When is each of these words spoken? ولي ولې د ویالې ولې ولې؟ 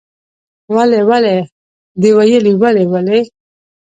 ولي 0.75 1.01
ولې 1.09 1.37
د 2.01 2.03
ویالې 2.17 2.53
ولې 2.61 2.85
ولې؟ 2.91 3.19